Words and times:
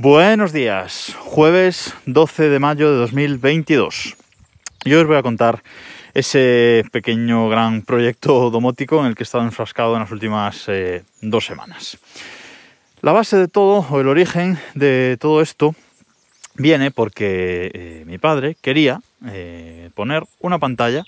Buenos 0.00 0.52
días, 0.52 1.16
jueves 1.18 1.92
12 2.06 2.50
de 2.50 2.60
mayo 2.60 2.92
de 2.92 2.98
2022. 2.98 4.16
Yo 4.84 5.00
os 5.00 5.06
voy 5.08 5.16
a 5.16 5.24
contar 5.24 5.64
ese 6.14 6.84
pequeño 6.92 7.48
gran 7.48 7.82
proyecto 7.82 8.48
domótico 8.50 9.00
en 9.00 9.06
el 9.06 9.16
que 9.16 9.24
he 9.24 9.26
estado 9.26 9.42
enfrascado 9.42 9.94
en 9.94 10.02
las 10.02 10.12
últimas 10.12 10.66
eh, 10.68 11.02
dos 11.20 11.46
semanas. 11.46 11.98
La 13.00 13.10
base 13.10 13.38
de 13.38 13.48
todo, 13.48 13.84
o 13.90 14.00
el 14.00 14.06
origen 14.06 14.60
de 14.76 15.16
todo 15.20 15.42
esto, 15.42 15.74
viene 16.54 16.92
porque 16.92 17.72
eh, 17.74 18.04
mi 18.06 18.18
padre 18.18 18.56
quería 18.62 19.00
eh, 19.26 19.90
poner 19.94 20.24
una 20.40 20.58
pantalla 20.58 21.02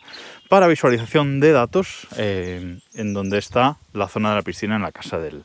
para 0.49 0.67
visualización 0.67 1.39
de 1.39 1.53
datos 1.53 2.09
eh, 2.17 2.79
en 2.95 3.15
donde 3.15 3.39
está 3.39 3.77
la 3.93 4.09
zona 4.09 4.31
de 4.31 4.37
la 4.37 4.43
piscina 4.43 4.77
en 4.77 4.83
la 4.83 4.91
casa 4.91 5.19
del, 5.19 5.43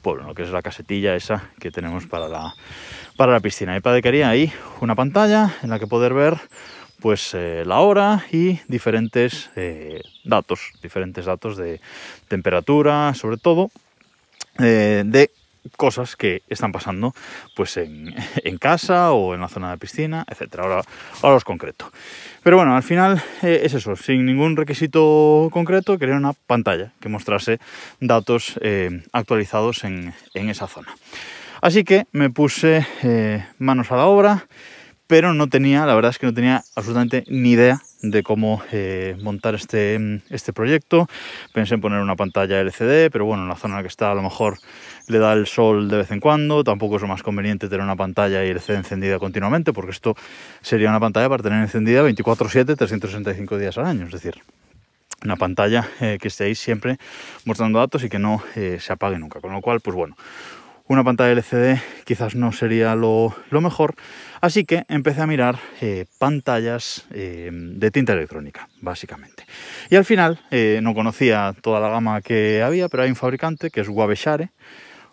pueblo, 0.00 0.24
lo 0.24 0.34
que 0.34 0.42
es 0.42 0.50
la 0.50 0.60
casetilla 0.60 1.16
esa 1.16 1.50
que 1.60 1.70
tenemos 1.70 2.06
para 2.06 2.28
la, 2.28 2.54
para 3.16 3.32
la 3.32 3.40
piscina. 3.40 3.72
Mi 3.72 3.80
padre 3.80 4.02
quería 4.02 4.28
ahí 4.28 4.52
una 4.80 4.94
pantalla 4.94 5.54
en 5.62 5.70
la 5.70 5.78
que 5.78 5.86
poder 5.86 6.12
ver 6.12 6.36
pues 7.00 7.34
la 7.34 7.80
hora 7.80 8.24
y 8.32 8.60
diferentes 8.66 9.50
datos, 10.24 10.72
diferentes 10.82 11.26
datos 11.26 11.58
de 11.58 11.80
temperatura, 12.28 13.12
sobre 13.12 13.36
todo, 13.36 13.70
de 14.56 15.30
cosas 15.76 16.16
que 16.16 16.42
están 16.48 16.72
pasando 16.72 17.14
pues 17.54 17.76
en, 17.76 18.14
casa 18.58 19.12
o 19.12 19.34
en 19.34 19.40
la 19.40 19.48
zona 19.48 19.70
de 19.70 19.78
piscina, 19.78 20.24
etc. 20.28 20.60
Ahora, 20.60 20.82
ahora 21.22 21.36
os 21.36 21.44
concreto. 21.44 21.90
Pero 22.42 22.56
bueno, 22.56 22.76
al 22.76 22.82
final 22.82 23.22
eh, 23.42 23.60
es 23.62 23.74
eso, 23.74 23.96
sin 23.96 24.26
ningún 24.26 24.56
requisito 24.56 25.48
concreto, 25.50 25.98
quería 25.98 26.16
una 26.16 26.32
pantalla 26.32 26.92
que 27.00 27.08
mostrase 27.08 27.58
datos 28.00 28.58
eh, 28.60 29.02
actualizados 29.12 29.84
en, 29.84 30.14
esa 30.34 30.66
zona. 30.66 30.94
Así 31.60 31.84
que 31.84 32.04
me 32.12 32.28
puse 32.28 32.86
eh, 33.02 33.46
manos 33.58 33.90
a 33.90 33.96
la 33.96 34.04
obra, 34.04 34.46
pero 35.06 35.34
no 35.34 35.48
tenía, 35.48 35.86
la 35.86 35.94
verdad 35.94 36.10
es 36.10 36.18
que 36.18 36.26
no 36.26 36.34
tenía 36.34 36.62
absolutamente 36.74 37.24
ni 37.28 37.52
idea 37.52 37.80
de 38.02 38.22
cómo 38.22 38.62
montar 39.22 39.54
este, 39.54 40.20
este 40.30 40.52
proyecto. 40.52 41.08
Pensé 41.52 41.74
en 41.74 41.80
poner 41.80 42.00
una 42.00 42.16
pantalla 42.16 42.60
LCD, 42.60 43.10
pero 43.10 43.24
bueno, 43.24 43.44
en 43.44 43.48
la 43.48 43.56
zona 43.56 43.74
en 43.74 43.78
la 43.78 43.82
que 43.82 43.88
está 43.88 44.10
a 44.10 44.14
lo 44.14 44.22
mejor 44.22 44.58
le 45.06 45.18
da 45.18 45.32
el 45.32 45.46
sol 45.46 45.88
de 45.88 45.98
vez 45.98 46.10
en 46.10 46.20
cuando, 46.20 46.64
tampoco 46.64 46.96
es 46.96 47.02
lo 47.02 47.08
más 47.08 47.22
conveniente 47.22 47.68
tener 47.68 47.84
una 47.84 47.96
pantalla 47.96 48.44
y 48.44 48.48
el 48.48 48.60
CD 48.60 48.78
encendida 48.78 49.18
continuamente, 49.18 49.72
porque 49.72 49.90
esto 49.90 50.14
sería 50.62 50.88
una 50.88 51.00
pantalla 51.00 51.28
para 51.28 51.42
tener 51.42 51.62
encendida 51.62 52.02
24/7, 52.02 52.76
365 52.76 53.58
días 53.58 53.76
al 53.78 53.86
año, 53.86 54.06
es 54.06 54.12
decir, 54.12 54.34
una 55.24 55.36
pantalla 55.36 55.88
eh, 56.00 56.18
que 56.20 56.28
esté 56.28 56.44
ahí 56.44 56.54
siempre 56.54 56.98
mostrando 57.44 57.78
datos 57.78 58.04
y 58.04 58.08
que 58.08 58.18
no 58.18 58.42
eh, 58.56 58.78
se 58.80 58.92
apague 58.92 59.18
nunca, 59.18 59.40
con 59.40 59.52
lo 59.52 59.60
cual, 59.60 59.80
pues 59.80 59.96
bueno, 59.96 60.16
una 60.86 61.04
pantalla 61.04 61.32
LCD 61.32 61.80
quizás 62.04 62.34
no 62.34 62.52
sería 62.52 62.94
lo, 62.94 63.34
mejor, 63.50 63.94
así 64.40 64.64
que 64.64 64.84
empecé 64.88 65.22
a 65.22 65.26
mirar 65.26 65.58
eh, 65.80 66.06
pantallas 66.18 67.06
de 67.10 67.90
tinta 67.90 68.12
electrónica, 68.12 68.68
básicamente. 68.80 69.44
Y 69.90 69.96
al 69.96 70.04
final 70.04 70.40
no 70.82 70.94
conocía 70.94 71.54
toda 71.62 71.80
la 71.80 71.88
gama 71.88 72.20
que 72.20 72.62
había, 72.62 72.88
pero 72.88 73.04
hay 73.04 73.10
un 73.10 73.16
fabricante 73.16 73.70
que 73.70 73.80
es 73.80 73.88
Waveshare, 73.88 74.50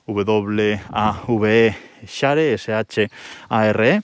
W-A-V-E 0.08 1.92
Share, 2.06 2.54
S-H-A-R-E. 2.54 4.02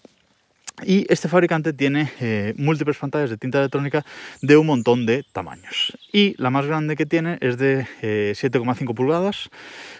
Y 0.85 1.11
este 1.11 1.27
fabricante 1.27 1.73
tiene 1.73 2.11
eh, 2.19 2.53
múltiples 2.55 2.97
pantallas 2.97 3.31
de 3.31 3.37
tinta 3.37 3.57
electrónica 3.57 4.05
de 4.43 4.57
un 4.57 4.67
montón 4.67 5.07
de 5.07 5.23
tamaños. 5.23 5.97
Y 6.13 6.35
la 6.37 6.51
más 6.51 6.67
grande 6.67 6.95
que 6.95 7.07
tiene 7.07 7.39
es 7.41 7.57
de 7.57 7.87
7,5 8.03 8.91
eh, 8.91 8.93
pulgadas. 8.93 9.49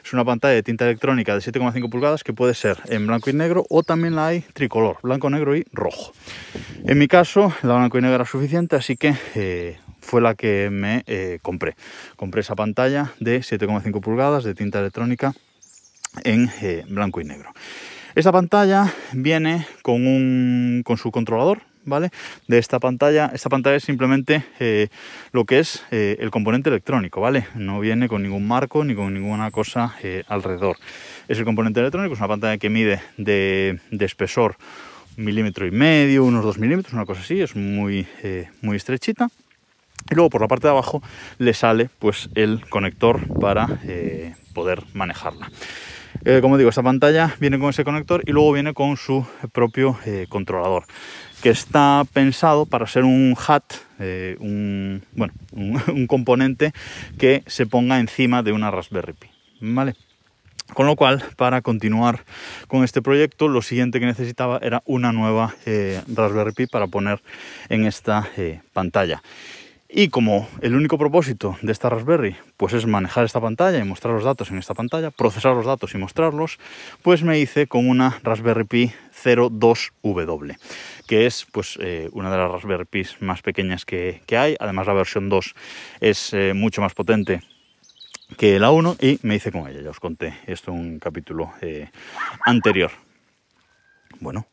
Es 0.06 0.14
una 0.14 0.23
pantalla 0.23 0.53
de 0.53 0.61
tinta 0.61 0.86
electrónica 0.86 1.34
de 1.34 1.39
7,5 1.39 1.89
pulgadas 1.89 2.23
que 2.23 2.31
puede 2.31 2.53
ser 2.53 2.78
en 2.89 3.08
blanco 3.08 3.31
y 3.31 3.34
negro 3.34 3.66
o 3.69 3.81
también 3.81 4.16
la 4.16 4.28
hay 4.28 4.42
tricolor, 4.53 4.97
blanco, 5.02 5.31
negro 5.31 5.56
y 5.56 5.66
rojo. 5.74 6.13
En 6.85 7.00
mi 7.00 7.07
caso, 7.07 7.51
la 7.63 7.75
blanco 7.75 7.97
y 7.97 8.01
negro 8.01 8.16
era 8.16 8.25
suficiente, 8.25 8.75
así 8.75 8.97
que 8.97 9.16
eh, 9.34 9.80
fue 10.00 10.22
la 10.22 10.35
que 10.35 10.69
me 10.69 11.03
compré. 11.41 11.75
Compré 12.18 12.41
esa 12.41 12.56
pantalla 12.56 13.13
de 13.19 13.40
7,5 13.40 14.00
pulgadas 14.00 14.44
de 14.44 14.53
tinta 14.53 14.80
electrónica 14.80 15.34
en 16.24 16.51
blanco 16.88 17.19
y 17.19 17.24
negro. 17.24 17.51
Esta 18.17 18.31
pantalla 18.31 18.91
viene 19.13 19.67
con, 19.83 20.07
un, 20.07 20.81
con 20.83 20.97
su 20.97 21.11
controlador, 21.11 21.61
¿vale? 21.85 22.09
De 22.47 22.57
esta 22.57 22.79
pantalla. 22.79 23.29
Esta 23.31 23.47
pantalla 23.47 23.75
es 23.75 23.83
simplemente 23.83 24.44
eh, 24.59 24.88
lo 25.33 25.45
que 25.45 25.59
es 25.59 25.85
eh, 25.91 26.17
el 26.19 26.31
componente 26.31 26.72
electrónico, 26.72 27.22
¿vale? 27.22 27.45
No 27.53 27.79
viene 27.79 28.07
con 28.07 28.23
ningún 28.23 28.47
marco 28.47 28.83
ni 28.83 28.95
con 28.95 29.13
ninguna 29.13 29.51
cosa 29.51 29.95
alrededor. 30.29 30.77
Es 31.27 31.38
el 31.38 31.45
componente 31.45 31.79
electrónico, 31.79 32.16
es 32.16 32.19
una 32.19 32.27
pantalla 32.27 32.57
que 32.57 32.72
mide 32.72 33.03
de, 33.17 33.79
espesor 34.00 34.57
un 35.16 35.23
milímetro 35.23 35.67
y 35.67 35.72
medio, 35.72 36.23
unos 36.23 36.44
dos 36.44 36.57
milímetros, 36.57 36.95
una 36.95 37.06
cosa 37.06 37.22
así, 37.22 37.39
es 37.39 37.56
muy, 37.56 38.07
muy 38.63 38.77
estrechita. 38.77 39.29
Y 40.09 40.16
luego 40.16 40.31
por 40.31 40.41
la 40.41 40.47
parte 40.47 40.66
de 40.66 40.72
abajo 40.72 41.03
le 41.38 41.53
sale 41.53 41.88
pues 42.00 42.29
el 42.33 42.67
conector 42.67 43.27
para 43.39 43.79
poder 44.56 44.85
manejarla. 44.95 45.51
Eh, 46.29 46.41
como 46.41 46.57
digo, 46.57 46.69
esta 46.69 46.83
pantalla 46.83 47.33
viene 47.39 47.57
con 47.57 47.69
ese 47.69 47.85
conector 47.85 48.21
y 48.25 48.33
luego 48.33 48.51
viene 48.51 48.73
con 48.73 48.97
su 48.97 49.25
propio 49.53 49.97
eh, 50.05 50.25
controlador, 50.27 50.83
que 51.41 51.49
está 51.49 52.03
pensado 52.11 52.65
para 52.65 52.85
ser 52.85 53.05
un 53.05 53.33
HAT, 53.33 53.63
eh, 53.99 54.35
un, 54.41 55.03
bueno, 55.13 55.33
un, 55.53 56.05
componente 56.07 56.73
que 57.17 57.43
se 57.47 57.65
ponga 57.65 58.01
encima 58.01 58.43
de 58.43 58.51
una 58.51 58.71
Raspberry 58.71 59.13
Pi. 59.13 59.27
¿vale? 59.61 59.95
Con 60.73 60.85
lo 60.85 60.97
cual, 60.97 61.23
para 61.38 61.61
continuar 61.61 62.25
con 62.67 62.83
este 62.83 63.01
proyecto, 63.01 63.47
lo 63.47 63.61
siguiente 63.61 64.01
que 64.01 64.05
necesitaba 64.05 64.59
era 64.61 64.83
una 64.85 65.13
nueva 65.13 65.55
Raspberry 66.13 66.51
Pi 66.51 66.67
para 66.67 66.88
poner 66.88 67.21
en 67.69 67.85
esta 67.85 68.27
pantalla. 68.73 69.23
Y 69.90 70.09
como 70.09 70.50
el 70.62 70.75
único 70.75 70.98
propósito 70.98 71.58
de 71.62 71.72
esta 71.72 71.90
Raspberry 71.90 72.36
pues 72.58 72.74
es 72.74 72.86
manejar 72.86 73.24
esta 73.24 73.40
pantalla 73.40 73.80
y 73.80 73.84
mostrar 73.86 74.14
los 74.14 74.25
datos 74.25 74.52
en 74.52 74.58
esta 74.58 74.74
pantalla, 74.74 75.12
procesar 75.12 75.56
los 75.56 75.66
datos 75.66 75.96
y 75.96 75.98
mostrarlos, 75.98 76.59
pues 77.03 77.24
me 77.24 77.40
hice 77.40 77.68
con 77.68 77.88
una 77.88 78.20
Raspberry 78.22 78.66
Pi 78.66 78.92
02W, 79.24 80.58
que 81.08 81.25
es 81.25 81.48
pues 81.52 81.78
eh, 81.81 82.09
una 82.12 82.30
de 82.30 82.38
las 82.38 82.52
Raspberry 82.52 82.86
Pis 82.86 83.22
más 83.22 83.42
pequeñas 83.42 83.86
que, 83.86 84.22
hay. 84.31 84.58
Además 84.59 84.88
la 84.88 84.94
versión 84.94 85.30
2 85.30 85.56
es 86.02 86.34
eh, 86.34 86.54
mucho 86.54 86.81
más 86.81 86.94
potente 86.94 87.42
que 88.38 88.59
la 88.59 88.72
1 88.72 88.98
y 89.00 89.19
me 89.24 89.36
hice 89.36 89.54
con 89.54 89.69
ella. 89.69 89.81
Ya 89.81 89.90
os 89.90 90.02
conté 90.02 90.34
esto 90.48 90.72
en 90.72 90.80
un 90.80 91.00
capítulo 91.00 91.54
eh, 91.62 91.90
anterior. 92.46 92.92
Bueno, 94.19 94.48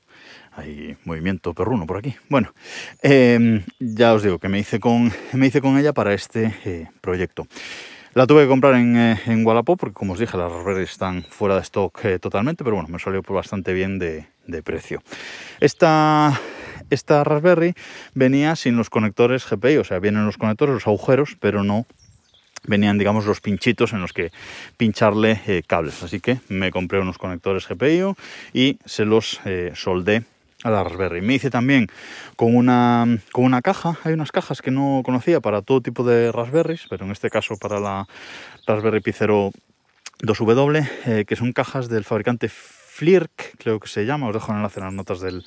hay 0.56 0.96
movimiento 1.04 1.54
perruno 1.54 1.86
por 1.86 1.98
aquí. 1.98 2.14
Bueno, 2.28 2.52
em, 3.02 3.62
ya 3.78 4.14
os 4.14 4.22
digo 4.22 4.38
que 4.38 4.48
me 4.48 4.58
hice 4.58 4.80
con, 4.80 5.12
me 5.32 5.46
hice 5.46 5.60
con 5.60 5.78
ella 5.78 5.92
para 5.92 6.14
este 6.14 6.54
eh, 6.64 6.88
proyecto. 7.00 7.46
La 8.14 8.28
tuve 8.28 8.42
que 8.42 8.48
comprar 8.48 8.74
en, 8.76 8.96
eh, 8.96 9.44
porque, 9.64 9.92
como 9.92 10.12
os 10.12 10.20
dije, 10.20 10.36
las 10.36 10.50
Raspberry 10.52 10.84
están 10.84 11.24
fuera 11.24 11.56
de 11.56 11.62
stock 11.62 12.04
eh, 12.04 12.18
totalmente, 12.20 12.62
pero 12.62 12.76
bueno, 12.76 12.88
me 12.88 13.00
salió 13.00 13.22
bastante 13.22 13.72
bien 13.72 13.98
de, 13.98 14.26
precio. 14.62 15.02
Esta, 15.58 16.40
esta 16.90 17.24
Raspberry 17.24 17.74
venía 18.14 18.54
sin 18.54 18.76
los 18.76 18.88
conectores 18.88 19.44
GPI, 19.50 19.78
o 19.78 19.84
sea, 19.84 19.98
vienen 19.98 20.26
los 20.26 20.38
conectores, 20.38 20.74
los 20.74 20.86
agujeros, 20.86 21.36
pero 21.40 21.64
no 21.64 21.86
venían, 22.62 22.98
digamos, 22.98 23.26
los 23.26 23.40
pinchitos 23.40 23.92
en 23.92 24.00
los 24.00 24.12
que 24.12 24.30
pincharle 24.76 25.64
cables. 25.66 26.00
Así 26.04 26.20
que 26.20 26.38
me 26.48 26.70
compré 26.70 27.00
unos 27.00 27.18
conectores 27.18 27.66
GPIO 27.66 28.16
y 28.52 28.78
se 28.84 29.04
los 29.04 29.40
soldé 29.74 30.22
a 30.64 30.70
la 30.70 30.82
Raspberry. 30.82 31.20
Me 31.20 31.34
hice 31.34 31.50
también 31.50 31.86
con 32.34 32.56
una, 32.56 33.06
con 33.30 33.44
una 33.44 33.62
caja, 33.62 33.96
hay 34.02 34.14
unas 34.14 34.32
cajas 34.32 34.60
que 34.62 34.72
no 34.72 35.02
conocía 35.04 35.40
para 35.40 35.62
todo 35.62 35.80
tipo 35.80 36.02
de 36.02 36.32
Raspberries, 36.32 36.86
pero 36.90 37.04
en 37.04 37.12
este 37.12 37.30
caso 37.30 37.56
para 37.56 37.78
la 37.78 38.08
Raspberry 38.66 39.00
Pi 39.00 39.12
0 39.12 39.52
2W, 40.22 40.88
eh, 41.06 41.24
que 41.26 41.36
son 41.36 41.52
cajas 41.52 41.88
del 41.88 42.04
fabricante 42.04 42.48
Flirk, 42.94 43.56
creo 43.58 43.80
que 43.80 43.88
se 43.88 44.06
llama, 44.06 44.28
os 44.28 44.34
dejo 44.34 44.52
el 44.52 44.58
enlace 44.58 44.78
en 44.78 44.86
las 44.86 44.94
notas 44.94 45.18
del, 45.18 45.44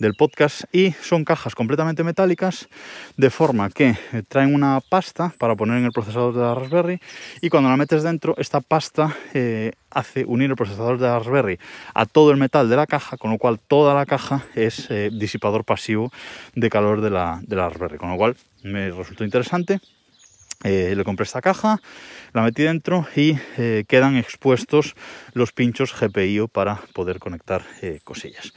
del 0.00 0.14
podcast, 0.14 0.64
y 0.72 0.90
son 1.00 1.24
cajas 1.24 1.54
completamente 1.54 2.02
metálicas, 2.02 2.68
de 3.16 3.30
forma 3.30 3.70
que 3.70 3.90
eh, 4.12 4.22
traen 4.26 4.52
una 4.52 4.80
pasta 4.80 5.32
para 5.38 5.54
poner 5.54 5.78
en 5.78 5.84
el 5.84 5.92
procesador 5.92 6.34
de 6.34 6.40
la 6.40 6.56
Raspberry, 6.56 7.00
y 7.40 7.48
cuando 7.48 7.68
la 7.68 7.76
metes 7.76 8.02
dentro, 8.02 8.34
esta 8.38 8.60
pasta 8.60 9.16
eh, 9.34 9.70
hace 9.90 10.24
unir 10.24 10.50
el 10.50 10.56
procesador 10.56 10.98
de 10.98 11.06
la 11.06 11.20
Raspberry 11.20 11.60
a 11.94 12.06
todo 12.06 12.32
el 12.32 12.38
metal 12.38 12.68
de 12.68 12.74
la 12.74 12.88
caja, 12.88 13.16
con 13.16 13.30
lo 13.30 13.38
cual 13.38 13.60
toda 13.60 13.94
la 13.94 14.04
caja 14.04 14.42
es 14.56 14.90
eh, 14.90 15.10
disipador 15.12 15.64
pasivo 15.64 16.10
de 16.56 16.70
calor 16.70 17.02
de 17.02 17.10
la, 17.10 17.40
de 17.46 17.54
la 17.54 17.68
Raspberry, 17.68 17.98
con 17.98 18.10
lo 18.10 18.16
cual 18.16 18.36
me 18.64 18.90
resultó 18.90 19.22
interesante 19.22 19.78
eh, 20.62 20.94
le 20.94 21.04
compré 21.04 21.24
esta 21.24 21.40
caja, 21.40 21.80
la 22.32 22.42
metí 22.42 22.62
dentro 22.62 23.06
y 23.16 23.36
eh, 23.56 23.84
quedan 23.88 24.16
expuestos 24.16 24.94
los 25.32 25.52
pinchos 25.52 25.94
GPIO 25.98 26.48
para 26.48 26.80
poder 26.92 27.18
conectar 27.18 27.62
eh, 27.80 28.00
cosillas. 28.04 28.52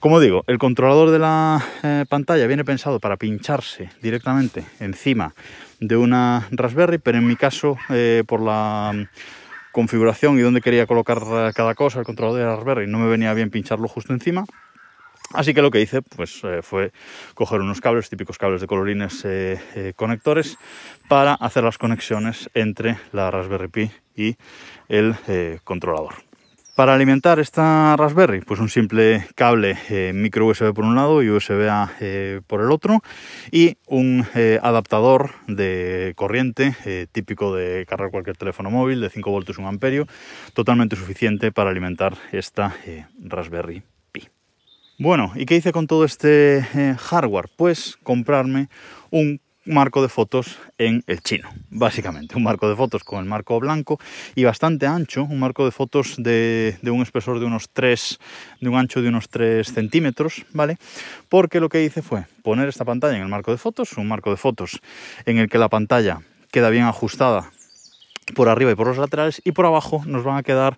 Como 0.00 0.20
digo, 0.20 0.44
el 0.46 0.58
controlador 0.58 1.10
de 1.10 1.18
la 1.18 1.62
pantalla 2.08 2.46
viene 2.46 2.64
pensado 2.64 3.00
para 3.00 3.18
pincharse 3.18 3.90
directamente 4.00 4.64
encima 4.80 5.34
de 5.78 5.98
una 5.98 6.48
Raspberry, 6.52 6.96
pero 6.96 7.18
en 7.18 7.26
mi 7.26 7.36
caso, 7.36 7.76
por, 8.26 8.40
la, 8.40 8.94
configuración 9.72 10.38
y 10.38 10.42
dónde 10.42 10.62
quería 10.62 10.86
colocar 10.86 11.20
cada 11.54 11.74
cosa, 11.74 12.00
el 12.00 12.06
controlador 12.06 12.40
de 12.40 12.46
Raspberry, 12.46 12.86
no 12.86 12.98
me 12.98 13.08
venía 13.08 13.34
bien 13.34 13.50
pincharlo 13.50 13.88
justo 13.88 14.12
encima. 14.12 14.44
Así 15.32 15.54
que 15.54 15.62
lo 15.62 15.70
que 15.70 15.80
hice 15.80 16.02
pues, 16.02 16.42
eh, 16.42 16.60
fue 16.60 16.92
coger 17.34 17.60
unos 17.60 17.80
cables, 17.80 18.10
típicos 18.10 18.36
cables 18.36 18.60
de 18.60 18.66
colorines 18.66 19.24
eh, 19.24 19.60
eh, 19.76 19.92
conectores, 19.94 20.58
para 21.08 21.34
hacer 21.34 21.62
las 21.62 21.78
conexiones 21.78 22.50
entre 22.54 22.98
la 23.12 23.30
Raspberry 23.30 23.68
Pi 23.68 23.90
y 24.16 24.36
el 24.88 25.14
controlador. 25.62 26.14
Para 26.74 26.94
alimentar 26.94 27.38
esta 27.38 27.96
Raspberry, 27.96 28.40
pues 28.40 28.58
un 28.58 28.68
simple 28.68 29.26
cable 29.34 29.76
micro 30.14 30.46
USB 30.46 30.72
por 30.72 30.84
un 30.84 30.96
lado 30.96 31.22
y 31.22 31.30
USB 31.30 31.68
A 31.68 31.90
por 32.46 32.60
el 32.60 32.70
otro 32.70 33.00
y 33.50 33.76
un 33.86 34.24
adaptador 34.62 35.30
de 35.46 36.12
corriente 36.16 36.74
típico 37.12 37.54
de 37.54 37.86
cargar 37.86 38.10
cualquier 38.10 38.36
teléfono 38.36 38.70
móvil 38.70 39.00
de 39.00 39.10
5 39.10 39.30
voltios 39.30 39.58
1 39.58 39.68
amperio, 39.68 40.06
totalmente 40.54 40.96
suficiente 40.96 41.52
para 41.52 41.70
alimentar 41.70 42.16
esta 42.32 42.74
Raspberry 43.18 43.82
bueno, 45.00 45.32
¿y 45.34 45.46
qué 45.46 45.56
hice 45.56 45.72
con 45.72 45.86
todo 45.86 46.04
este 46.04 46.58
eh, 46.74 46.94
hardware? 46.98 47.48
Pues 47.56 47.96
comprarme 48.02 48.68
un 49.10 49.40
marco 49.64 50.02
de 50.02 50.10
fotos 50.10 50.58
en 50.76 51.02
el 51.06 51.22
chino, 51.22 51.48
básicamente. 51.70 52.36
Un 52.36 52.42
marco 52.42 52.68
de 52.68 52.76
fotos 52.76 53.02
con 53.02 53.20
el 53.20 53.24
marco 53.24 53.58
blanco 53.58 53.98
y 54.34 54.44
bastante 54.44 54.86
ancho, 54.86 55.24
un 55.24 55.38
marco 55.38 55.64
de 55.64 55.70
fotos 55.70 56.16
de, 56.18 56.76
un 56.82 57.00
espesor 57.00 57.40
de 57.40 57.46
unos 57.46 57.70
3, 57.70 58.18
de 58.60 58.68
un 58.68 58.76
ancho 58.76 59.00
de 59.00 59.08
unos 59.08 59.30
3 59.30 59.66
centímetros, 59.66 60.44
¿vale? 60.52 60.76
Porque 61.30 61.60
lo 61.60 61.70
que 61.70 61.82
hice 61.82 62.02
fue 62.02 62.26
poner 62.42 62.68
esta 62.68 62.84
pantalla 62.84 63.16
en 63.16 63.22
el 63.22 63.28
marco 63.28 63.52
de 63.52 63.56
fotos, 63.56 63.94
un 63.94 64.06
marco 64.06 64.28
de 64.28 64.36
fotos 64.36 64.80
en 65.24 65.38
el 65.38 65.48
que 65.48 65.56
la 65.56 65.70
pantalla 65.70 66.20
queda 66.52 66.68
bien 66.68 66.84
ajustada 66.84 67.50
por 68.34 68.50
arriba 68.50 68.70
y 68.70 68.74
por 68.74 68.86
los 68.86 68.98
laterales 68.98 69.40
y 69.46 69.52
por 69.52 69.64
abajo 69.64 70.02
nos 70.04 70.24
van 70.24 70.36
a 70.36 70.42
quedar 70.42 70.76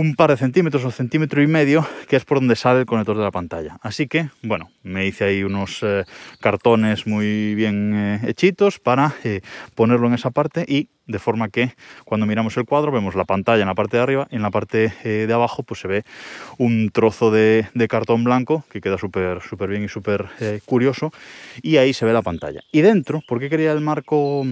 un 0.00 0.14
par 0.14 0.30
de 0.30 0.38
centímetros 0.38 0.82
o 0.86 0.90
centímetro 0.90 1.42
y 1.42 1.46
medio, 1.46 1.86
que 2.08 2.16
es 2.16 2.24
por 2.24 2.38
donde 2.40 2.56
sale 2.56 2.80
el 2.80 2.86
conector 2.86 3.18
de 3.18 3.22
la 3.22 3.30
pantalla. 3.30 3.78
Así 3.82 4.08
que, 4.08 4.30
bueno, 4.42 4.70
me 4.82 5.06
hice 5.06 5.24
ahí 5.24 5.42
unos 5.42 5.80
eh, 5.82 6.04
cartones 6.40 7.06
muy 7.06 7.54
bien 7.54 7.92
eh, 7.94 8.20
hechitos 8.26 8.78
para 8.78 9.14
eh, 9.24 9.42
ponerlo 9.74 10.06
en 10.06 10.14
esa 10.14 10.30
parte 10.30 10.64
y 10.66 10.88
de 11.06 11.18
forma 11.18 11.50
que 11.50 11.74
cuando 12.06 12.24
miramos 12.24 12.56
el 12.56 12.64
cuadro 12.64 12.92
vemos 12.92 13.14
la 13.14 13.26
pantalla 13.26 13.60
en 13.60 13.68
la 13.68 13.74
parte 13.74 13.98
de 13.98 14.02
arriba 14.02 14.26
y 14.30 14.36
en 14.36 14.42
la 14.42 14.50
parte 14.50 14.90
de 15.02 15.32
abajo 15.32 15.64
pues 15.64 15.80
se 15.80 15.88
ve 15.88 16.04
un 16.56 16.90
trozo 16.90 17.30
de, 17.30 17.66
de 17.74 17.88
cartón 17.88 18.22
blanco 18.22 18.64
que 18.70 18.80
queda 18.80 18.96
súper 18.96 19.42
súper 19.42 19.70
bien 19.70 19.82
y 19.82 19.88
súper 19.88 20.26
curioso 20.66 21.12
y 21.62 21.78
ahí 21.78 21.92
se 21.92 22.06
ve 22.06 22.12
la 22.12 22.22
pantalla. 22.22 22.60
Y 22.70 22.82
dentro, 22.82 23.22
¿por 23.26 23.40
qué 23.40 23.50
quería 23.50 23.72
el 23.72 23.80
marco 23.80 24.46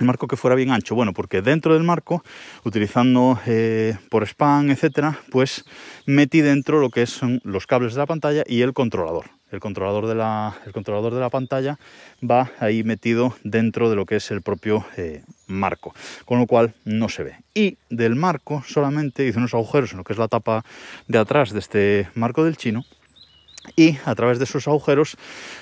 el 0.00 0.06
marco 0.06 0.26
que 0.26 0.36
fuera 0.36 0.56
bien 0.56 0.70
ancho. 0.70 0.94
Bueno, 0.94 1.12
porque 1.12 1.42
dentro 1.42 1.74
del 1.74 1.82
marco, 1.82 2.24
utilizando 2.64 3.38
eh, 3.46 3.96
por 4.10 4.22
spam, 4.24 4.70
etcétera, 4.70 5.18
pues 5.30 5.64
metí 6.06 6.40
dentro 6.40 6.80
lo 6.80 6.90
que 6.90 7.06
son 7.06 7.40
los 7.44 7.66
cables 7.66 7.94
de 7.94 8.00
la 8.00 8.06
pantalla 8.06 8.42
y 8.46 8.62
el 8.62 8.72
controlador. 8.72 9.26
El 9.50 9.60
controlador 9.60 10.06
de 10.06 10.14
la, 10.14 10.56
el 10.64 10.72
controlador 10.72 11.12
de 11.12 11.20
la 11.20 11.28
pantalla 11.28 11.78
va 12.22 12.50
ahí 12.58 12.84
metido 12.84 13.36
dentro 13.44 13.90
de 13.90 13.96
lo 13.96 14.06
que 14.06 14.16
es 14.16 14.30
el 14.30 14.40
propio 14.40 14.86
eh, 14.96 15.24
marco, 15.46 15.94
con 16.24 16.38
lo 16.38 16.46
cual 16.46 16.72
no 16.86 17.10
se 17.10 17.22
ve. 17.22 17.36
Y 17.54 17.76
del 17.90 18.16
marco 18.16 18.62
solamente 18.66 19.26
hice 19.26 19.38
unos 19.38 19.52
agujeros 19.52 19.92
en 19.92 19.98
lo 19.98 20.04
que 20.04 20.14
es 20.14 20.18
la 20.18 20.28
tapa 20.28 20.64
de 21.06 21.18
atrás 21.18 21.52
de 21.52 21.58
este 21.58 22.08
marco 22.14 22.44
del 22.44 22.56
chino 22.56 22.86
y 23.76 23.98
a 24.04 24.14
través 24.14 24.38
de 24.38 24.44
esos 24.44 24.68
agujeros 24.68 25.16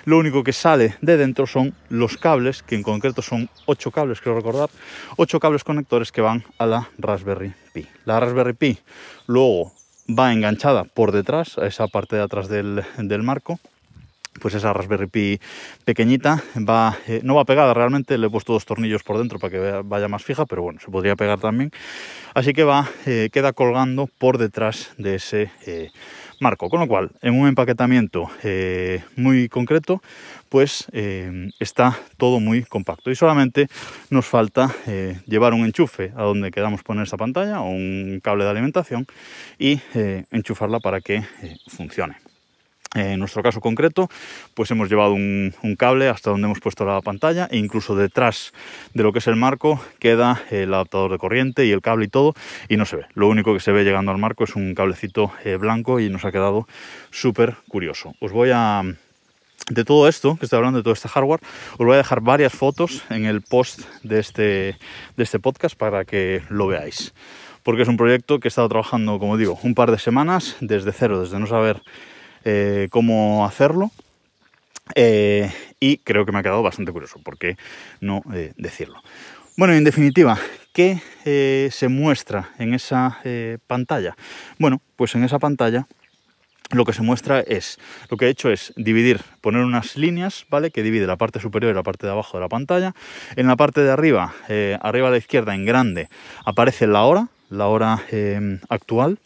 lo 0.04 0.18
único 0.18 0.42
que 0.42 0.52
sale 0.52 0.96
de 1.00 1.16
dentro 1.16 1.46
son 1.46 1.74
los 1.88 2.16
cables, 2.16 2.62
que 2.62 2.74
en 2.74 2.82
concreto 2.82 3.22
son 3.22 3.48
8 3.66 3.90
cables, 3.90 4.20
quiero 4.20 4.36
recordar, 4.36 4.70
8 5.16 5.40
cables 5.40 5.64
conectores 5.64 6.12
que 6.12 6.20
van 6.20 6.44
a 6.58 6.66
la 6.66 6.88
Raspberry 6.98 7.52
Pi. 7.72 7.86
La 8.04 8.20
Raspberry 8.20 8.54
Pi 8.54 8.78
luego 9.26 9.72
va 10.08 10.32
enganchada 10.32 10.84
por 10.84 11.12
detrás, 11.12 11.58
a 11.58 11.66
esa 11.66 11.86
parte 11.88 12.16
de 12.16 12.22
atrás 12.22 12.48
del, 12.48 12.82
marco, 13.22 13.60
pues 14.38 14.54
esa 14.54 14.72
Raspberry 14.72 15.06
Pi 15.06 15.40
pequeñita 15.84 16.42
eh, 17.06 17.20
no 17.22 17.34
va 17.34 17.44
pegada 17.44 17.74
realmente, 17.74 18.16
le 18.16 18.28
he 18.28 18.30
puesto 18.30 18.52
dos 18.52 18.64
tornillos 18.64 19.02
por 19.02 19.18
dentro 19.18 19.38
para 19.38 19.50
que 19.50 19.82
vaya 19.84 20.08
más 20.08 20.22
fija, 20.22 20.46
pero 20.46 20.62
bueno, 20.62 20.80
se 20.80 20.90
podría 20.90 21.16
pegar 21.16 21.40
también. 21.40 21.70
Así 22.34 22.52
que 22.52 22.64
va, 22.64 22.88
eh, 23.06 23.28
queda 23.32 23.52
colgando 23.52 24.06
por 24.06 24.38
detrás 24.38 24.92
de 24.98 25.16
ese 25.16 25.50
eh, 25.66 25.90
marco. 26.40 26.68
Con 26.68 26.80
lo 26.80 26.86
cual, 26.86 27.10
en 27.22 27.38
un 27.38 27.48
empaquetamiento 27.48 28.30
muy 29.16 29.48
concreto, 29.48 30.00
pues 30.48 30.86
está 31.58 31.98
todo 32.16 32.40
muy 32.40 32.62
compacto. 32.62 33.10
Y 33.10 33.16
solamente 33.16 33.66
nos 34.10 34.26
falta 34.26 34.74
llevar 35.26 35.52
un 35.52 35.66
enchufe 35.66 36.12
a 36.16 36.22
donde 36.22 36.50
queramos 36.50 36.82
poner 36.82 37.04
esta 37.04 37.16
pantalla 37.16 37.60
o 37.60 37.68
un 37.68 38.20
cable 38.22 38.44
de 38.44 38.50
alimentación 38.50 39.06
y 39.58 39.80
enchufarla 40.30 40.80
para 40.80 41.00
que 41.00 41.22
funcione. 41.66 42.29
En 42.94 43.20
nuestro 43.20 43.40
caso 43.40 43.60
concreto, 43.60 44.08
pues 44.54 44.68
hemos 44.72 44.88
llevado 44.88 45.12
un, 45.12 45.54
cable 45.78 46.08
hasta 46.08 46.30
donde 46.30 46.46
hemos 46.46 46.58
puesto 46.58 46.84
la 46.84 47.00
pantalla 47.00 47.46
e 47.48 47.56
incluso 47.56 47.94
detrás 47.94 48.52
de 48.94 49.04
lo 49.04 49.12
que 49.12 49.20
es 49.20 49.28
el 49.28 49.36
marco 49.36 49.80
queda 50.00 50.42
el 50.50 50.74
adaptador 50.74 51.12
de 51.12 51.18
corriente 51.18 51.64
y 51.66 51.70
el 51.70 51.82
cable 51.82 52.06
y 52.06 52.08
todo 52.08 52.34
y 52.68 52.76
no 52.76 52.84
se 52.86 52.96
ve. 52.96 53.06
Lo 53.14 53.28
único 53.28 53.54
que 53.54 53.60
se 53.60 53.70
ve 53.70 53.84
llegando 53.84 54.10
al 54.10 54.18
marco 54.18 54.42
es 54.42 54.56
un 54.56 54.74
cablecito 54.74 55.32
eh, 55.44 55.54
blanco 55.54 56.00
y 56.00 56.10
nos 56.10 56.24
ha 56.24 56.32
quedado 56.32 56.66
súper 57.12 57.54
curioso. 57.68 58.14
Os 58.20 58.32
voy 58.32 58.50
a... 58.52 58.82
De 59.68 59.84
todo 59.84 60.08
esto, 60.08 60.36
que 60.36 60.46
estoy 60.46 60.56
hablando 60.56 60.78
de 60.78 60.82
todo 60.82 60.94
este 60.94 61.08
hardware, 61.08 61.38
os 61.74 61.86
voy 61.86 61.94
a 61.94 61.98
dejar 61.98 62.22
varias 62.22 62.52
fotos 62.52 63.04
en 63.08 63.24
el 63.24 63.40
post 63.40 63.82
de 64.02 64.18
este, 64.18 64.42
de 65.16 65.22
este 65.22 65.38
podcast 65.38 65.76
para 65.76 66.04
que 66.04 66.42
lo 66.48 66.66
veáis. 66.66 67.14
Porque 67.62 67.82
es 67.82 67.88
un 67.88 67.96
proyecto 67.96 68.40
que 68.40 68.48
he 68.48 68.50
estado 68.50 68.68
trabajando, 68.68 69.20
como 69.20 69.36
digo, 69.36 69.60
un 69.62 69.76
par 69.76 69.92
de 69.92 69.98
semanas 69.98 70.56
desde 70.60 70.90
cero, 70.90 71.20
desde 71.20 71.38
no 71.38 71.46
saber 71.46 71.82
eh, 72.44 72.88
cómo 72.90 73.44
hacerlo. 73.44 73.90
Eh, 74.94 75.52
y 75.78 75.98
creo 75.98 76.26
que 76.26 76.32
me 76.32 76.38
ha 76.38 76.42
quedado 76.42 76.62
bastante 76.62 76.92
curioso, 76.92 77.20
¿por 77.22 77.38
qué 77.38 77.56
no 78.00 78.22
eh, 78.34 78.52
decirlo? 78.56 79.02
Bueno, 79.56 79.74
en 79.74 79.84
definitiva, 79.84 80.38
¿qué 80.72 81.00
se 81.70 81.88
muestra 81.88 82.50
en 82.58 82.74
esa 82.74 83.18
pantalla? 83.66 84.16
Bueno, 84.58 84.80
pues 84.96 85.14
en 85.14 85.22
esa 85.22 85.38
pantalla 85.38 85.86
lo 86.70 86.84
que 86.84 86.92
se 86.92 87.02
muestra 87.02 87.40
es, 87.40 87.78
lo 88.08 88.16
que 88.16 88.26
he 88.26 88.28
hecho 88.30 88.50
es 88.50 88.72
dividir, 88.76 89.20
poner 89.42 89.62
unas 89.62 89.96
líneas, 89.96 90.46
¿vale? 90.48 90.70
Que 90.70 90.82
divide 90.82 91.06
la 91.06 91.16
parte 91.16 91.40
superior 91.40 91.72
y 91.72 91.74
la 91.74 91.82
parte 91.82 92.06
de 92.06 92.12
abajo 92.12 92.38
de 92.38 92.42
la 92.42 92.48
pantalla. 92.48 92.94
En 93.36 93.48
la 93.48 93.56
parte 93.56 93.82
de 93.82 93.90
arriba, 93.90 94.32
arriba 94.80 95.08
a 95.08 95.10
la 95.10 95.18
izquierda, 95.18 95.54
en 95.54 95.66
grande, 95.66 96.08
aparece 96.44 96.86
la 96.86 97.02
hora, 97.02 97.28
la 97.50 97.66
hora 97.66 98.02
actual, 98.68 99.18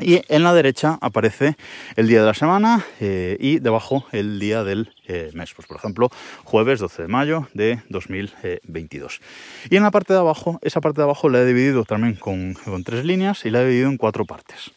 y 0.00 0.22
en 0.28 0.42
la 0.42 0.54
derecha 0.54 0.98
aparece 1.00 1.56
el 1.96 2.08
día 2.08 2.20
de 2.20 2.26
la 2.26 2.34
semana 2.34 2.84
eh, 3.00 3.36
y 3.40 3.58
debajo 3.58 4.06
el 4.12 4.38
día 4.38 4.64
del 4.64 4.92
eh, 5.06 5.30
mes. 5.34 5.52
Pues 5.54 5.66
por 5.66 5.76
ejemplo, 5.76 6.10
jueves 6.44 6.80
12 6.80 7.02
de 7.02 7.08
mayo 7.08 7.48
de 7.54 7.80
2022. 7.88 9.20
Y 9.70 9.76
en 9.76 9.82
la 9.82 9.90
parte 9.90 10.12
de 10.12 10.18
abajo, 10.18 10.58
esa 10.62 10.80
parte 10.80 11.00
de 11.00 11.04
abajo 11.04 11.28
la 11.28 11.40
he 11.40 11.46
dividido 11.46 11.84
también 11.84 12.14
con, 12.14 12.56
tres 12.84 13.04
líneas 13.04 13.44
y 13.44 13.50
la 13.50 13.62
he 13.62 13.66
dividido 13.66 13.90
en 13.90 13.96
cuatro 13.96 14.24
partes. 14.24 14.70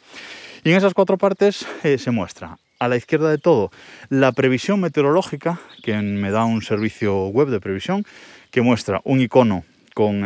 Y 0.64 0.72
en 0.72 0.78
esas 0.78 0.94
cuatro 0.94 1.18
partes 1.18 1.66
eh, 1.84 1.98
se 1.98 2.12
muestra 2.12 2.58
a 2.80 2.88
la 2.88 2.96
izquierda 2.96 3.30
de 3.30 3.38
todo 3.38 3.72
la 4.10 4.32
previsión 4.32 4.80
meteorológica, 4.80 5.60
que 5.84 5.96
me 5.98 6.32
da 6.32 6.46
un 6.46 6.62
servicio 6.62 7.28
web 7.28 7.50
de 7.50 7.60
previsión, 7.60 8.06
que 8.50 8.62
muestra 8.62 9.02
un 9.04 9.22
icono 9.22 9.64
con, 9.94 10.24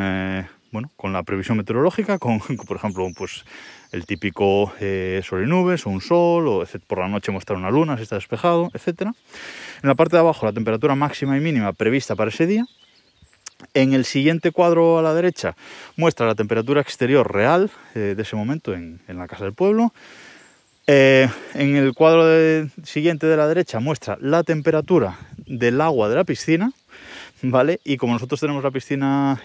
bueno, 0.75 0.91
con 0.97 1.13
la 1.13 1.23
previsión 1.23 1.55
meteorológica, 1.55 2.19
con, 2.19 2.39
por 2.39 2.75
ejemplo, 2.75 3.07
pues 3.15 3.45
el 3.93 4.05
típico 4.05 4.73
eh, 4.81 5.21
y 5.31 5.47
nubes, 5.47 5.85
o 5.85 5.89
un 5.89 6.01
sol, 6.01 6.49
o 6.49 6.65
por 6.85 6.99
la 6.99 7.07
noche 7.07 7.31
mostrar 7.31 7.57
una 7.57 7.71
luna 7.71 7.95
si 7.95 8.03
está 8.03 8.15
despejado, 8.15 8.69
etc. 8.73 9.03
En 9.81 9.87
la 9.87 9.95
parte 9.95 10.17
de 10.17 10.19
abajo 10.19 10.45
la 10.45 10.51
temperatura 10.51 10.93
máxima 10.95 11.37
y 11.37 11.39
mínima 11.39 11.71
prevista 11.71 12.17
para 12.17 12.29
ese 12.29 12.45
día. 12.45 12.65
En 13.73 13.93
el 13.93 14.03
siguiente 14.03 14.51
cuadro 14.51 14.99
a 14.99 15.01
la 15.01 15.13
derecha 15.13 15.55
muestra 15.95 16.27
la 16.27 16.35
temperatura 16.35 16.81
exterior 16.81 17.33
real 17.33 17.71
eh, 17.93 18.13
de 18.17 18.21
ese 18.21 18.35
momento 18.35 18.73
en, 18.73 18.99
la 19.07 19.27
casa 19.27 19.45
del 19.45 19.53
pueblo. 19.53 19.93
Eh, 20.87 21.29
en 21.53 21.77
el 21.77 21.93
cuadro 21.93 22.67
siguiente 22.83 23.27
de 23.27 23.37
la 23.37 23.47
derecha 23.47 23.79
muestra 23.79 24.17
la 24.19 24.43
temperatura 24.43 25.17
del 25.37 25.79
agua 25.79 26.09
de 26.09 26.15
la 26.15 26.25
piscina, 26.25 26.73
¿vale? 27.41 27.79
Y 27.83 27.97
como 27.97 28.13
nosotros 28.13 28.39
tenemos 28.39 28.63
la 28.63 28.71
piscina 28.71 29.41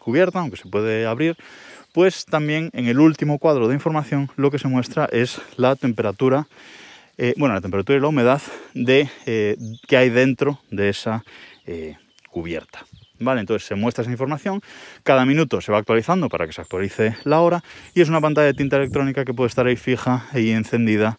cubierta, 0.00 0.40
aunque 0.40 0.56
se 0.56 0.68
puede 0.68 1.06
abrir, 1.06 1.36
pues 1.94 2.24
también 2.26 2.70
en 2.72 2.86
el 2.86 2.98
último 2.98 3.38
cuadro 3.38 3.68
de 3.68 3.74
información 3.74 4.28
lo 4.36 4.50
que 4.50 4.58
se 4.58 4.66
muestra 4.66 5.08
es 5.12 5.40
la 5.56 5.76
temperatura, 5.76 6.48
eh, 7.16 7.34
bueno, 7.36 7.54
la 7.54 7.60
temperatura 7.60 7.96
y 7.96 8.00
la 8.00 8.08
humedad 8.08 8.42
de, 8.74 9.08
eh, 9.26 9.56
que 9.86 9.96
hay 9.96 10.10
dentro 10.10 10.58
de 10.72 10.88
esa 10.88 11.24
eh, 11.66 11.96
cubierta. 12.30 12.84
Vale, 13.20 13.40
entonces 13.40 13.66
se 13.66 13.76
muestra 13.76 14.02
esa 14.02 14.10
información, 14.10 14.60
cada 15.04 15.24
minuto 15.24 15.60
se 15.60 15.70
va 15.70 15.78
actualizando 15.78 16.28
para 16.28 16.48
que 16.48 16.52
se 16.52 16.60
actualice 16.60 17.14
la 17.22 17.40
hora 17.40 17.62
y 17.94 18.00
es 18.00 18.08
una 18.08 18.20
pantalla 18.20 18.46
de 18.46 18.54
tinta 18.54 18.76
electrónica 18.76 19.24
que 19.24 19.32
puede 19.32 19.48
estar 19.48 19.66
ahí 19.68 19.76
fija 19.76 20.26
y 20.34 20.50
encendida 20.50 21.16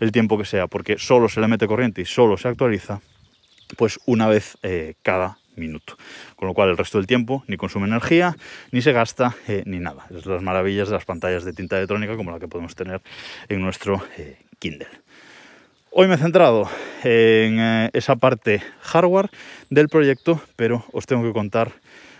el 0.00 0.10
tiempo 0.10 0.38
que 0.38 0.46
sea, 0.46 0.68
porque 0.68 0.96
solo 0.96 1.28
se 1.28 1.40
le 1.42 1.48
mete 1.48 1.66
corriente 1.66 2.00
y 2.00 2.06
solo 2.06 2.38
se 2.38 2.48
actualiza 2.48 3.02
pues 3.76 4.00
una 4.06 4.26
vez 4.26 4.56
cada 5.02 5.38
minuto. 5.56 5.96
Con 6.36 6.48
lo 6.48 6.54
cual 6.54 6.70
el 6.70 6.76
resto 6.76 6.98
del 6.98 7.06
tiempo 7.06 7.44
ni 7.46 7.56
consume 7.56 7.86
energía, 7.86 8.36
ni 8.70 8.82
se 8.82 8.92
gasta, 8.92 9.34
eh, 9.48 9.62
ni 9.66 9.78
nada. 9.78 10.06
Es 10.14 10.26
las 10.26 10.42
maravillas 10.42 10.88
de 10.88 10.94
las 10.94 11.04
pantallas 11.04 11.44
de 11.44 11.52
tinta 11.52 11.76
electrónica 11.76 12.16
como 12.16 12.30
la 12.30 12.38
que 12.38 12.48
podemos 12.48 12.74
tener 12.74 13.02
en 13.48 13.60
nuestro 13.60 14.02
eh, 14.16 14.38
Kindle. 14.58 14.88
Hoy 15.90 16.08
me 16.08 16.14
he 16.14 16.18
centrado 16.18 16.68
en 17.04 17.60
eh, 17.60 17.90
esa 17.92 18.16
parte 18.16 18.62
hardware 18.80 19.30
del 19.70 19.88
proyecto, 19.88 20.40
pero 20.56 20.84
os 20.92 21.06
tengo 21.06 21.22
que 21.22 21.32
contar 21.32 21.72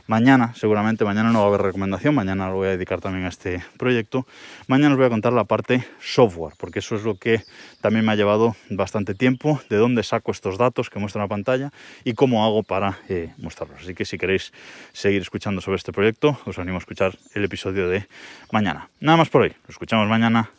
Mañana, 0.07 0.53
seguramente, 0.55 1.05
mañana 1.07 1.33
no 1.33 1.39
va 1.39 1.45
a 1.47 1.49
haber 1.49 1.63
recomendación, 1.63 2.15
mañana 2.15 2.49
lo 2.49 2.57
voy 2.57 2.69
a 2.69 2.71
dedicar 2.73 3.01
también 3.01 3.25
a 3.25 3.29
este 3.29 3.65
proyecto. 3.79 4.27
Mañana 4.67 4.93
os 4.93 4.99
voy 4.99 5.07
a 5.07 5.09
contar 5.09 5.33
la 5.33 5.45
parte 5.45 5.87
software, 5.99 6.55
porque 6.59 6.81
eso 6.81 6.95
es 6.95 7.05
lo 7.05 7.15
que 7.17 7.41
también 7.81 8.05
me 8.05 8.13
ha 8.13 8.15
llevado 8.15 8.55
bastante 8.69 9.15
tiempo, 9.15 9.61
de 9.71 9.79
dónde 9.79 10.03
saco 10.03 10.31
estos 10.31 10.59
datos 10.59 10.91
que 10.91 10.99
muestro 10.99 11.21
en 11.21 11.25
la 11.25 11.29
pantalla 11.29 11.71
y 12.05 12.13
cómo 12.13 12.45
hago 12.45 12.63
para 12.63 12.99
eh, 13.09 13.33
mostrarlos. 13.39 13.81
Así 13.81 13.95
que 13.95 14.05
si 14.05 14.19
queréis 14.19 14.53
seguir 14.93 15.23
escuchando 15.23 15.63
sobre 15.63 15.77
este 15.77 15.93
proyecto, 15.93 16.39
os 16.45 16.59
animo 16.59 16.77
a 16.77 16.81
escuchar 16.81 17.17
el 17.33 17.45
episodio 17.45 17.89
de 17.89 18.07
mañana. 18.53 18.91
Nada 19.01 19.17
más 19.17 19.31
por 19.31 19.41
hoy, 19.43 19.55
nos 19.63 19.71
escuchamos 19.71 20.07
mañana. 20.07 20.51